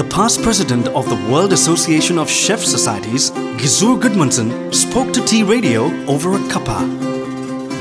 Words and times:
the 0.00 0.08
past 0.08 0.40
president 0.40 0.88
of 0.88 1.06
the 1.10 1.30
World 1.30 1.52
Association 1.52 2.18
of 2.18 2.26
Chef 2.30 2.60
Societies, 2.60 3.32
Gissur 3.60 4.00
Gudmundsson, 4.00 4.74
spoke 4.74 5.12
to 5.12 5.22
T 5.26 5.42
Radio 5.42 5.82
over 6.06 6.36
a 6.36 6.38
cuppa. 6.48 6.80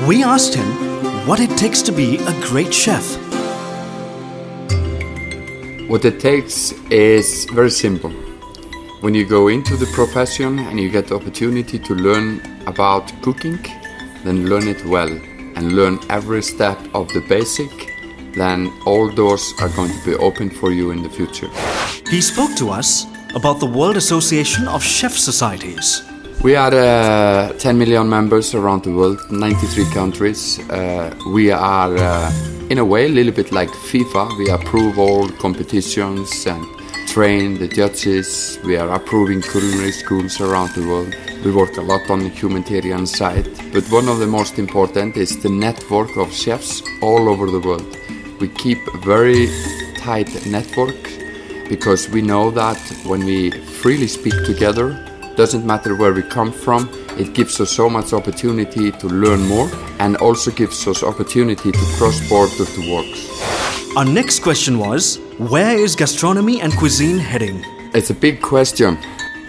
We 0.05 0.21
asked 0.21 0.53
him 0.53 0.67
what 1.25 1.39
it 1.39 1.57
takes 1.57 1.81
to 1.83 1.93
be 1.93 2.17
a 2.17 2.33
great 2.41 2.73
chef. 2.73 3.05
What 5.87 6.03
it 6.03 6.19
takes 6.19 6.73
is 6.91 7.45
very 7.53 7.71
simple. 7.71 8.11
When 8.99 9.13
you 9.15 9.25
go 9.25 9.47
into 9.47 9.77
the 9.77 9.89
profession 9.93 10.59
and 10.59 10.77
you 10.77 10.89
get 10.89 11.07
the 11.07 11.15
opportunity 11.15 11.79
to 11.79 11.95
learn 11.95 12.41
about 12.67 13.13
cooking, 13.21 13.59
then 14.25 14.49
learn 14.49 14.67
it 14.67 14.83
well 14.85 15.13
and 15.55 15.71
learn 15.71 15.97
every 16.09 16.43
step 16.43 16.77
of 16.93 17.07
the 17.13 17.21
basic, 17.29 17.71
then 18.33 18.71
all 18.85 19.09
doors 19.09 19.53
are 19.59 19.69
going 19.69 19.91
to 19.91 20.05
be 20.05 20.15
open 20.15 20.49
for 20.49 20.71
you 20.71 20.91
in 20.91 21.03
the 21.03 21.09
future. 21.09 21.49
He 22.09 22.21
spoke 22.21 22.55
to 22.57 22.69
us 22.69 23.05
about 23.35 23.59
the 23.59 23.65
World 23.65 23.97
Association 23.97 24.67
of 24.67 24.83
Chef 24.83 25.13
Societies. 25.13 26.01
We 26.41 26.55
are 26.55 26.73
uh, 26.73 27.51
10 27.59 27.77
million 27.77 28.09
members 28.09 28.55
around 28.55 28.83
the 28.85 28.93
world, 28.93 29.19
93 29.29 29.85
countries. 29.91 30.57
Uh, 30.69 31.13
we 31.27 31.51
are, 31.51 31.93
uh, 31.97 32.31
in 32.69 32.77
a 32.77 32.85
way, 32.85 33.07
a 33.07 33.09
little 33.09 33.33
bit 33.33 33.51
like 33.51 33.69
FIFA. 33.69 34.37
We 34.37 34.49
approve 34.49 34.97
all 34.97 35.27
competitions 35.27 36.47
and 36.47 36.65
train 37.07 37.59
the 37.59 37.67
judges. 37.67 38.57
We 38.63 38.77
are 38.77 38.89
approving 38.89 39.41
culinary 39.41 39.91
schools 39.91 40.39
around 40.39 40.73
the 40.75 40.87
world. 40.87 41.13
We 41.43 41.51
work 41.51 41.75
a 41.75 41.81
lot 41.81 42.09
on 42.09 42.19
the 42.19 42.29
humanitarian 42.29 43.05
side. 43.05 43.49
But 43.73 43.83
one 43.91 44.07
of 44.07 44.19
the 44.19 44.27
most 44.27 44.59
important 44.59 45.17
is 45.17 45.41
the 45.43 45.49
network 45.49 46.15
of 46.15 46.31
chefs 46.33 46.81
all 47.01 47.27
over 47.27 47.51
the 47.51 47.59
world. 47.59 47.98
We 48.39 48.47
keep 48.47 48.77
a 48.93 48.97
very 48.99 49.47
tight 49.95 50.45
network 50.45 50.95
because 51.67 52.09
we 52.09 52.21
know 52.21 52.49
that 52.51 52.79
when 53.05 53.25
we 53.25 53.51
freely 53.51 54.07
speak 54.07 54.45
together, 54.45 54.93
doesn't 55.35 55.65
matter 55.65 55.93
where 55.95 56.13
we 56.13 56.21
come 56.21 56.53
from, 56.53 56.89
it 57.17 57.33
gives 57.33 57.59
us 57.59 57.69
so 57.69 57.89
much 57.89 58.13
opportunity 58.13 58.91
to 58.93 59.07
learn 59.07 59.45
more 59.45 59.69
and 59.99 60.15
also 60.17 60.51
gives 60.51 60.87
us 60.87 61.03
opportunity 61.03 61.71
to 61.71 61.85
cross 61.97 62.17
border 62.29 62.63
to 62.63 62.81
work. 62.93 63.97
Our 63.97 64.05
next 64.05 64.39
question 64.39 64.79
was 64.79 65.17
Where 65.37 65.77
is 65.77 65.97
gastronomy 65.97 66.61
and 66.61 66.71
cuisine 66.73 67.17
heading? 67.17 67.61
It's 67.93 68.09
a 68.09 68.13
big 68.15 68.41
question, 68.41 68.97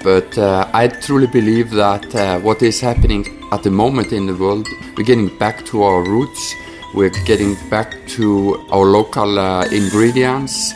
but 0.03 0.37
uh, 0.37 0.69
I 0.73 0.89
truly 0.89 1.29
believe 1.29 1.71
that 1.71 2.13
uh, 2.13 2.41
what 2.41 2.61
is 2.63 2.81
happening 2.81 3.47
at 3.53 3.63
the 3.63 3.71
moment 3.71 4.13
in 4.13 4.27
the 4.27 4.35
world, 4.35 4.67
we're 4.97 5.05
getting 5.05 5.29
back 5.39 5.65
to 5.67 5.85
our 5.85 6.03
roots 6.03 6.55
we're 6.95 7.11
getting 7.25 7.57
back 7.69 7.95
to 8.09 8.57
our 8.71 8.85
local 8.85 9.39
uh, 9.39 9.65
ingredients. 9.67 10.73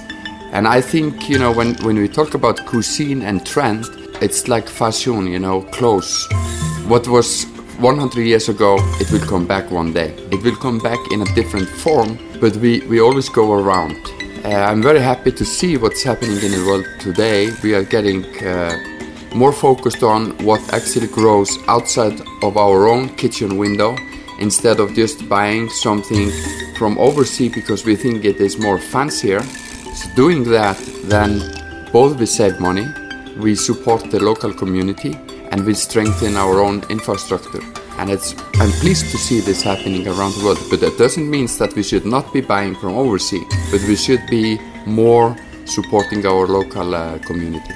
And 0.52 0.68
I 0.68 0.80
think, 0.80 1.28
you 1.28 1.38
know, 1.38 1.52
when, 1.52 1.74
when 1.82 1.96
we 1.96 2.08
talk 2.08 2.34
about 2.34 2.64
cuisine 2.66 3.22
and 3.22 3.44
trend, 3.44 3.86
it's 4.22 4.46
like 4.46 4.68
fashion, 4.68 5.26
you 5.26 5.40
know, 5.40 5.62
clothes. 5.62 6.28
What 6.86 7.08
was 7.08 7.44
100 7.78 8.20
years 8.20 8.48
ago, 8.48 8.76
it 9.00 9.10
will 9.10 9.26
come 9.26 9.46
back 9.46 9.70
one 9.70 9.92
day. 9.92 10.14
It 10.30 10.42
will 10.44 10.56
come 10.56 10.78
back 10.78 10.98
in 11.10 11.22
a 11.22 11.34
different 11.34 11.68
form, 11.68 12.18
but 12.40 12.54
we, 12.56 12.80
we 12.86 13.00
always 13.00 13.28
go 13.28 13.52
around. 13.52 13.96
Uh, 14.44 14.50
I'm 14.50 14.82
very 14.82 15.00
happy 15.00 15.32
to 15.32 15.44
see 15.44 15.76
what's 15.76 16.02
happening 16.02 16.36
in 16.36 16.52
the 16.52 16.64
world 16.66 16.86
today. 17.00 17.50
We 17.62 17.74
are 17.74 17.82
getting 17.82 18.24
uh, 18.44 18.78
more 19.34 19.52
focused 19.52 20.04
on 20.04 20.36
what 20.44 20.60
actually 20.72 21.08
grows 21.08 21.58
outside 21.66 22.20
of 22.42 22.56
our 22.56 22.86
own 22.86 23.08
kitchen 23.16 23.56
window 23.56 23.96
instead 24.38 24.80
of 24.80 24.94
just 24.94 25.28
buying 25.28 25.68
something 25.68 26.30
from 26.76 26.98
overseas 26.98 27.52
because 27.52 27.84
we 27.84 27.96
think 27.96 28.24
it 28.24 28.40
is 28.40 28.58
more 28.58 28.78
fancier. 28.78 29.42
So 29.42 30.14
doing 30.14 30.44
that, 30.50 30.78
then 31.04 31.30
both 31.92 32.18
we 32.18 32.26
save 32.26 32.60
money, 32.60 32.86
we 33.36 33.54
support 33.54 34.10
the 34.10 34.20
local 34.20 34.52
community, 34.52 35.16
and 35.50 35.64
we 35.64 35.74
strengthen 35.74 36.36
our 36.36 36.60
own 36.60 36.82
infrastructure. 36.90 37.62
And 37.98 38.10
it's 38.10 38.34
I'm 38.54 38.72
pleased 38.82 39.12
to 39.12 39.18
see 39.18 39.40
this 39.40 39.62
happening 39.62 40.06
around 40.08 40.32
the 40.34 40.44
world. 40.44 40.58
But 40.68 40.80
that 40.80 40.98
doesn't 40.98 41.30
mean 41.30 41.46
that 41.58 41.74
we 41.74 41.82
should 41.82 42.04
not 42.04 42.32
be 42.32 42.40
buying 42.40 42.74
from 42.74 42.94
overseas, 42.94 43.46
but 43.70 43.80
we 43.82 43.94
should 43.94 44.26
be 44.28 44.58
more 44.84 45.36
supporting 45.64 46.26
our 46.26 46.46
local 46.46 46.94
uh, 46.94 47.18
community. 47.20 47.72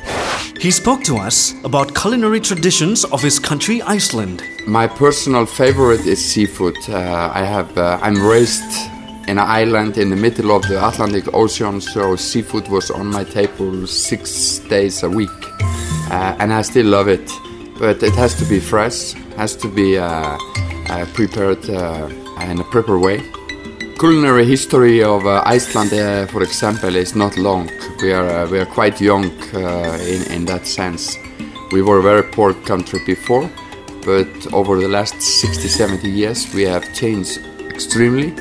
He 0.60 0.72
spoke 0.72 1.04
to 1.04 1.18
us 1.18 1.54
about 1.62 1.94
culinary 1.94 2.40
traditions 2.40 3.04
of 3.04 3.22
his 3.22 3.38
country, 3.38 3.80
Iceland. 3.80 4.42
My 4.66 4.88
personal 4.88 5.46
favorite 5.46 6.04
is 6.04 6.18
seafood. 6.24 6.76
Uh, 6.88 7.30
I 7.32 7.44
have 7.44 7.78
uh, 7.78 8.00
I'm 8.02 8.20
raised 8.26 8.90
in 9.28 9.38
an 9.38 9.46
island 9.46 9.98
in 9.98 10.10
the 10.10 10.16
middle 10.16 10.50
of 10.50 10.62
the 10.62 10.84
Atlantic 10.84 11.32
Ocean, 11.32 11.80
so 11.80 12.16
seafood 12.16 12.66
was 12.66 12.90
on 12.90 13.06
my 13.06 13.22
table 13.22 13.86
six 13.86 14.58
days 14.68 15.04
a 15.04 15.08
week, 15.08 15.38
uh, 16.10 16.34
and 16.40 16.52
I 16.52 16.62
still 16.62 16.86
love 16.86 17.06
it. 17.06 17.30
But 17.78 18.02
it 18.02 18.14
has 18.14 18.34
to 18.40 18.44
be 18.44 18.58
fresh, 18.58 19.12
has 19.36 19.54
to 19.56 19.68
be 19.68 19.96
uh, 19.96 20.36
uh, 20.88 21.06
prepared 21.14 21.70
uh, 21.70 22.08
in 22.40 22.58
a 22.58 22.64
proper 22.64 22.98
way 22.98 23.22
culinary 23.98 24.44
history 24.44 25.02
of 25.02 25.26
uh, 25.26 25.42
Iceland, 25.44 25.92
uh, 25.92 26.26
for 26.26 26.42
example, 26.42 26.94
is 26.94 27.16
not 27.16 27.36
long. 27.36 27.68
We 28.00 28.12
are 28.12 28.28
uh, 28.28 28.50
we 28.50 28.58
are 28.60 28.66
quite 28.66 29.00
young 29.00 29.26
uh, 29.54 29.98
in 30.14 30.22
in 30.32 30.44
that 30.46 30.66
sense. 30.66 31.16
We 31.72 31.82
were 31.82 31.98
a 31.98 32.02
very 32.02 32.22
poor 32.22 32.54
country 32.54 33.00
before, 33.04 33.50
but 34.06 34.28
over 34.52 34.78
the 34.80 34.88
last 34.88 35.20
60, 35.20 35.68
70 35.68 36.08
years, 36.08 36.54
we 36.54 36.62
have 36.62 36.84
changed 36.94 37.40
extremely 37.60 38.32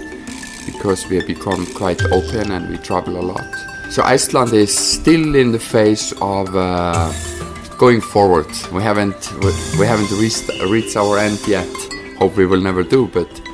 because 0.66 1.10
we 1.10 1.18
have 1.18 1.28
become 1.28 1.66
quite 1.74 2.02
open 2.12 2.52
and 2.52 2.70
we 2.70 2.78
travel 2.78 3.18
a 3.18 3.26
lot. 3.34 3.48
So 3.90 4.04
Iceland 4.04 4.54
is 4.54 4.78
still 4.78 5.36
in 5.36 5.52
the 5.52 5.60
phase 5.60 6.14
of 6.22 6.56
uh, 6.56 7.12
going 7.78 8.02
forward. 8.02 8.48
We 8.72 8.84
haven't 8.84 9.32
we 9.80 9.88
haven't 9.88 10.12
reached 10.22 10.50
reached 10.70 10.96
our 10.96 11.18
end 11.18 11.40
yet. 11.48 11.68
Hope 12.20 12.38
we 12.38 12.46
will 12.46 12.62
never 12.62 12.84
do, 12.84 13.08
but 13.08 13.47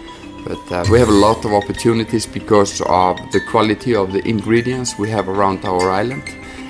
but 0.45 0.71
uh, 0.71 0.83
we 0.91 0.99
have 0.99 1.09
a 1.09 1.19
lot 1.27 1.45
of 1.45 1.53
opportunities 1.53 2.25
because 2.25 2.81
of 2.81 3.17
the 3.31 3.41
quality 3.49 3.95
of 3.95 4.11
the 4.11 4.27
ingredients 4.27 4.97
we 4.97 5.09
have 5.09 5.29
around 5.29 5.63
our 5.65 5.89
island 5.89 6.23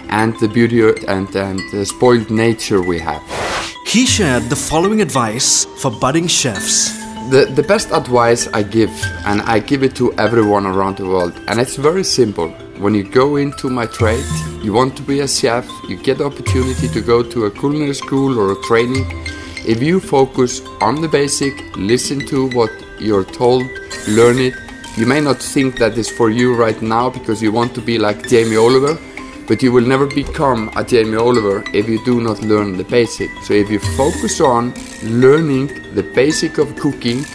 and 0.09 0.39
the 0.39 0.47
beauty 0.47 0.81
and, 1.07 1.35
and 1.35 1.59
the 1.71 1.85
spoiled 1.85 2.29
nature 2.29 2.81
we 2.81 2.99
have. 2.99 3.21
He 3.87 4.05
shared 4.05 4.43
the 4.43 4.55
following 4.55 5.01
advice 5.01 5.65
for 5.81 5.91
budding 5.91 6.27
chefs. 6.27 6.93
The, 7.29 7.45
the 7.45 7.63
best 7.63 7.91
advice 7.91 8.47
I 8.47 8.63
give, 8.63 8.91
and 9.25 9.41
I 9.43 9.59
give 9.59 9.81
it 9.81 9.95
to 9.95 10.13
everyone 10.15 10.65
around 10.65 10.97
the 10.97 11.05
world, 11.05 11.33
and 11.47 11.59
it's 11.59 11.75
very 11.75 12.03
simple. 12.03 12.49
When 12.79 12.93
you 12.93 13.03
go 13.03 13.37
into 13.37 13.69
my 13.69 13.85
trade, 13.85 14.25
you 14.61 14.73
want 14.73 14.97
to 14.97 15.03
be 15.03 15.21
a 15.21 15.27
chef, 15.27 15.67
you 15.87 15.95
get 15.97 16.17
the 16.17 16.25
opportunity 16.25 16.87
to 16.89 17.01
go 17.01 17.23
to 17.23 17.45
a 17.45 17.51
culinary 17.51 17.93
school 17.93 18.37
or 18.37 18.51
a 18.51 18.61
training. 18.63 19.05
If 19.65 19.81
you 19.81 19.99
focus 19.99 20.61
on 20.81 21.01
the 21.01 21.07
basic, 21.07 21.53
listen 21.77 22.25
to 22.27 22.49
what 22.49 22.71
you're 23.03 23.25
told, 23.25 23.63
learn 24.07 24.39
it. 24.39 24.55
You 24.95 25.05
may 25.05 25.19
not 25.19 25.37
think 25.37 25.77
that 25.79 25.97
is 25.97 26.09
for 26.09 26.29
you 26.29 26.55
right 26.55 26.81
now 26.81 27.09
because 27.09 27.41
you 27.41 27.51
want 27.51 27.75
to 27.75 27.81
be 27.81 27.97
like 27.97 28.29
Jamie 28.29 28.55
Oliver, 28.55 28.97
but 29.47 29.61
you 29.61 29.71
will 29.71 29.85
never 29.85 30.05
become 30.07 30.71
a 30.75 30.83
Jamie 30.83 31.17
Oliver 31.17 31.63
if 31.73 31.89
you 31.89 32.03
do 32.05 32.21
not 32.21 32.41
learn 32.41 32.77
the 32.77 32.83
basic. 32.83 33.29
So 33.43 33.53
if 33.53 33.69
you 33.69 33.79
focus 33.97 34.39
on 34.39 34.73
learning 35.03 35.67
the 35.95 36.03
basic 36.15 36.57
of 36.59 36.75
cooking, 36.77 37.25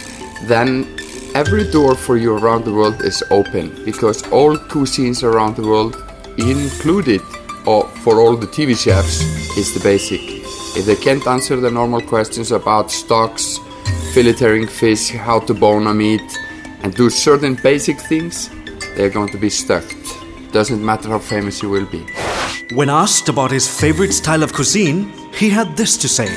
then 0.43 0.97
every 1.35 1.69
door 1.69 1.95
for 1.95 2.17
you 2.17 2.37
around 2.37 2.65
the 2.65 2.73
world 2.73 3.01
is 3.03 3.21
open 3.29 3.83
because 3.85 4.27
all 4.31 4.57
cuisines 4.57 5.23
around 5.23 5.55
the 5.55 5.67
world, 5.67 5.95
included 6.37 7.21
or 7.65 7.87
for 8.03 8.19
all 8.21 8.35
the 8.35 8.47
TV 8.47 8.75
chefs, 8.75 9.21
is 9.57 9.73
the 9.73 9.79
basic. 9.81 10.21
If 10.77 10.85
they 10.85 10.95
can't 10.95 11.25
answer 11.27 11.57
the 11.57 11.69
normal 11.69 12.01
questions 12.01 12.51
about 12.51 12.89
stocks, 12.89 13.59
filleting 14.19 14.67
fish, 14.69 15.11
how 15.11 15.39
to 15.39 15.53
bone 15.53 15.87
a 15.87 15.93
meat, 15.93 16.37
and 16.83 16.93
do 16.93 17.09
certain 17.09 17.55
basic 17.63 17.97
things, 18.01 18.49
they're 18.95 19.09
going 19.09 19.29
to 19.29 19.37
be 19.37 19.49
stuck. 19.49 19.85
Doesn't 20.51 20.83
matter 20.83 21.07
how 21.07 21.19
famous 21.19 21.63
you 21.63 21.69
will 21.69 21.85
be. 21.85 22.05
When 22.73 22.89
asked 22.89 23.29
about 23.29 23.49
his 23.51 23.65
favorite 23.81 24.11
style 24.11 24.43
of 24.43 24.51
cuisine, 24.51 25.09
he 25.33 25.49
had 25.49 25.77
this 25.77 25.95
to 25.97 26.09
say. 26.09 26.27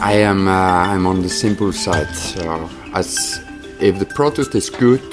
I 0.00 0.14
am 0.14 0.48
uh, 0.48 0.92
I'm 0.92 1.06
on 1.06 1.22
the 1.22 1.28
simple 1.28 1.72
side. 1.72 2.12
So 2.16 2.68
as 2.92 3.40
if 3.78 4.00
the 4.00 4.06
product 4.06 4.56
is 4.56 4.68
good 4.68 5.08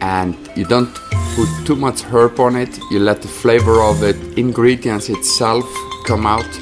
and 0.00 0.34
you 0.56 0.64
don't 0.64 0.94
put 1.36 1.48
too 1.66 1.76
much 1.76 2.00
herb 2.04 2.40
on 2.40 2.56
it, 2.56 2.72
you 2.90 3.00
let 3.00 3.20
the 3.20 3.28
flavor 3.42 3.82
of 3.82 4.00
the 4.00 4.14
ingredients 4.38 5.10
itself 5.10 5.66
come 6.06 6.24
out. 6.26 6.52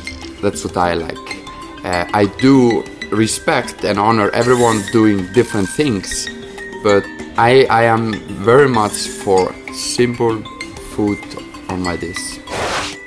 That's 0.42 0.64
what 0.64 0.76
I 0.76 0.94
like. 0.94 1.28
Uh, 1.84 2.04
I 2.12 2.24
do 2.40 2.82
respect 3.10 3.84
and 3.84 3.98
honor 3.98 4.30
everyone 4.30 4.82
doing 4.92 5.30
different 5.32 5.68
things, 5.68 6.28
but 6.82 7.04
I, 7.36 7.64
I 7.70 7.84
am 7.84 8.14
very 8.44 8.68
much 8.68 9.08
for 9.22 9.54
simple 9.72 10.42
food 10.92 11.18
on 11.68 11.82
my 11.82 11.96
dish. 11.96 12.40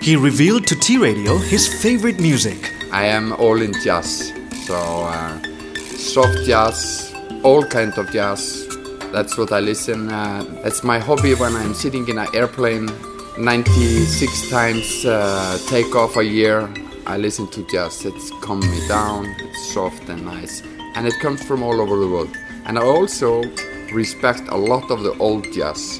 He 0.02 0.16
revealed 0.16 0.66
to 0.68 0.76
T 0.76 0.98
Radio 0.98 1.38
his 1.38 1.68
favorite 1.68 2.20
music. 2.20 2.74
I 2.92 3.06
am 3.06 3.34
all 3.34 3.62
in 3.62 3.74
jazz, 3.84 4.34
so 4.66 4.76
uh, 4.76 5.42
soft 5.98 6.40
jazz, 6.46 7.14
all 7.44 7.64
kind 7.64 7.94
of 7.98 8.12
jazz. 8.12 8.68
That's 9.12 9.38
what 9.38 9.52
I 9.52 9.60
listen. 9.60 10.10
Uh, 10.10 10.44
that's 10.64 10.84
my 10.84 11.00
hobby 11.00 11.36
when 11.36 11.56
I'm 11.56 11.74
sitting 11.74 12.08
in 12.08 12.18
an 12.18 12.28
airplane 12.34 12.90
96 13.38 14.50
times 14.50 15.06
uh, 15.06 15.58
take 15.68 15.96
off 15.96 16.18
a 16.18 16.24
year. 16.24 16.70
I 17.12 17.18
listen 17.18 17.46
to 17.48 17.62
jazz. 17.64 18.06
It's 18.06 18.32
calm 18.40 18.62
me 18.62 18.88
down. 18.88 19.36
It's 19.40 19.74
soft 19.74 20.08
and 20.08 20.24
nice, 20.24 20.64
and 20.96 21.06
it 21.06 21.14
comes 21.20 21.44
from 21.44 21.62
all 21.62 21.82
over 21.82 21.98
the 21.98 22.08
world. 22.08 22.34
And 22.66 22.80
I 22.80 22.84
also 22.84 23.44
respect 23.92 24.44
a 24.48 24.56
lot 24.56 24.90
of 24.90 25.04
the 25.04 25.12
old 25.20 25.44
jazz. 25.52 26.00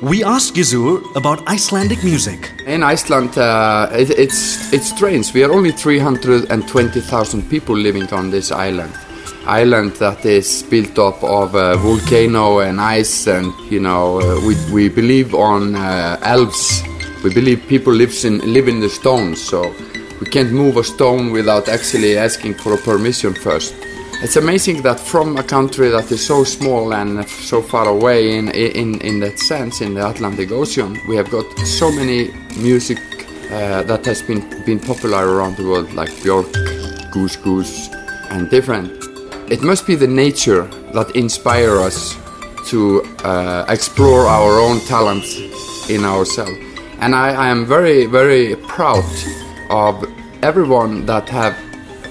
We 0.00 0.22
asked 0.22 0.54
Gissur 0.54 1.02
about 1.16 1.42
Icelandic 1.48 2.04
music. 2.04 2.52
In 2.66 2.84
Iceland, 2.84 3.36
uh, 3.36 3.88
it, 3.90 4.10
it's 4.10 4.72
it's 4.72 4.90
strange. 4.90 5.34
We 5.34 5.42
are 5.42 5.50
only 5.50 5.72
320,000 5.72 7.50
people 7.50 7.74
living 7.74 8.08
on 8.12 8.30
this 8.30 8.52
island. 8.52 8.94
Island 9.44 9.96
that 9.96 10.24
is 10.24 10.62
built 10.70 11.00
up 11.00 11.20
of 11.24 11.56
uh, 11.56 11.76
volcano 11.78 12.60
and 12.60 12.80
ice, 12.80 13.26
and 13.26 13.52
you 13.72 13.80
know 13.80 14.20
uh, 14.20 14.40
we 14.46 14.54
we 14.72 14.88
believe 14.88 15.34
on 15.34 15.74
uh, 15.74 16.16
elves. 16.22 16.84
We 17.24 17.34
believe 17.34 17.66
people 17.66 17.92
lives 17.92 18.24
in 18.24 18.38
live 18.52 18.68
in 18.68 18.78
the 18.78 18.88
stones, 18.88 19.42
so 19.42 19.74
we 20.20 20.26
can't 20.26 20.52
move 20.52 20.76
a 20.76 20.84
stone 20.84 21.30
without 21.30 21.68
actually 21.68 22.16
asking 22.18 22.54
for 22.54 22.76
permission 22.76 23.34
first. 23.34 23.74
It's 24.20 24.34
amazing 24.34 24.82
that 24.82 24.98
from 24.98 25.36
a 25.36 25.44
country 25.44 25.90
that 25.90 26.10
is 26.10 26.26
so 26.26 26.42
small 26.42 26.92
and 26.92 27.24
so 27.28 27.62
far 27.62 27.86
away 27.88 28.36
in, 28.36 28.48
in, 28.50 29.00
in 29.00 29.20
that 29.20 29.38
sense, 29.38 29.80
in 29.80 29.94
the 29.94 30.08
Atlantic 30.08 30.50
Ocean, 30.50 30.98
we 31.08 31.14
have 31.14 31.30
got 31.30 31.46
so 31.60 31.92
many 31.92 32.32
music 32.56 32.98
uh, 33.52 33.84
that 33.84 34.04
has 34.06 34.20
been, 34.22 34.40
been 34.64 34.80
popular 34.80 35.24
around 35.24 35.56
the 35.56 35.62
world, 35.62 35.92
like 35.92 36.10
Björk, 36.10 36.52
GusGus, 37.12 37.94
and 38.30 38.50
different. 38.50 38.90
It 39.52 39.62
must 39.62 39.86
be 39.86 39.94
the 39.94 40.08
nature 40.08 40.64
that 40.94 41.14
inspire 41.14 41.78
us 41.78 42.16
to 42.70 43.02
uh, 43.24 43.66
explore 43.68 44.26
our 44.26 44.58
own 44.58 44.80
talents 44.80 45.88
in 45.88 46.04
ourselves. 46.04 46.58
And 46.98 47.14
I, 47.14 47.30
I 47.30 47.48
am 47.48 47.64
very, 47.64 48.06
very 48.06 48.56
proud 48.56 49.04
of 49.70 50.04
everyone 50.42 51.06
that 51.06 51.28
have 51.28 51.54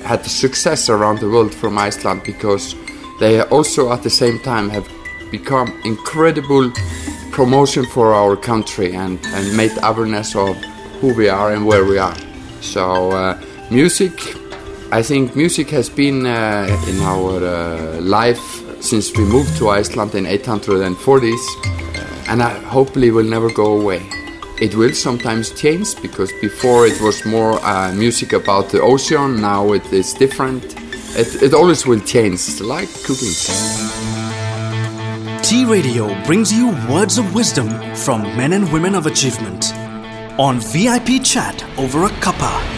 had 0.03 0.25
success 0.25 0.89
around 0.89 1.19
the 1.19 1.29
world 1.29 1.53
from 1.53 1.77
Iceland 1.77 2.23
because 2.23 2.75
they 3.19 3.41
also 3.41 3.91
at 3.91 4.03
the 4.03 4.09
same 4.09 4.39
time 4.39 4.69
have 4.69 4.87
become 5.31 5.79
incredible 5.83 6.71
promotion 7.31 7.85
for 7.85 8.13
our 8.13 8.35
country 8.35 8.95
and, 8.95 9.19
and 9.27 9.55
made 9.55 9.71
awareness 9.83 10.35
of 10.35 10.55
who 11.01 11.13
we 11.13 11.29
are 11.29 11.53
and 11.53 11.65
where 11.65 11.85
we 11.85 11.97
are. 11.97 12.15
So 12.61 13.11
uh, 13.11 13.41
music, 13.69 14.13
I 14.91 15.03
think 15.03 15.35
music 15.35 15.69
has 15.71 15.89
been 15.89 16.25
uh, 16.25 16.85
in 16.87 16.99
our 17.01 17.43
uh, 17.43 18.01
life 18.01 18.63
since 18.81 19.15
we 19.17 19.25
moved 19.25 19.57
to 19.57 19.69
Iceland 19.69 20.15
in 20.15 20.25
840s 20.25 22.27
and 22.29 22.41
I 22.41 22.49
hopefully 22.49 23.11
will 23.11 23.23
never 23.23 23.51
go 23.51 23.79
away. 23.79 24.16
It 24.59 24.73
will 24.73 24.93
sometimes 24.93 25.51
change 25.51 26.01
because 26.01 26.31
before 26.41 26.87
it 26.87 26.99
was 26.99 27.23
more 27.25 27.63
uh, 27.63 27.93
music 27.93 28.33
about 28.33 28.69
the 28.69 28.81
ocean, 28.81 29.39
now 29.39 29.73
it 29.73 29.85
is 29.93 30.15
different. 30.15 30.63
It, 31.15 31.43
it 31.43 31.53
always 31.53 31.85
will 31.85 31.99
change, 31.99 32.59
like 32.59 32.89
cooking. 33.03 33.33
T 35.43 35.63
Radio 35.63 36.07
brings 36.25 36.51
you 36.51 36.69
words 36.89 37.19
of 37.19 37.35
wisdom 37.35 37.69
from 37.95 38.23
men 38.35 38.53
and 38.53 38.71
women 38.73 38.95
of 38.95 39.05
achievement 39.05 39.73
on 40.39 40.59
VIP 40.59 41.23
Chat 41.23 41.63
over 41.77 42.05
a 42.05 42.09
cuppa. 42.09 42.76